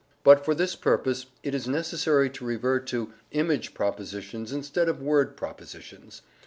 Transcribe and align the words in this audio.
But 0.23 0.43
for 0.43 0.55
this 0.55 0.75
purpose 0.75 1.27
it 1.43 1.53
is 1.53 1.67
necessary 1.67 2.27
to 2.31 2.43
revert 2.43 2.87
to 2.87 3.13
image 3.33 3.75
propositions 3.75 4.51
instead 4.51 4.89
of 4.89 4.99
word 4.99 5.37
propositions. 5.37 6.23